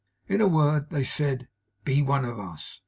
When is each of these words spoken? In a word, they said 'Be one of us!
In 0.27 0.41
a 0.41 0.47
word, 0.47 0.89
they 0.89 1.03
said 1.03 1.47
'Be 1.85 2.01
one 2.01 2.25
of 2.25 2.39
us! 2.39 2.79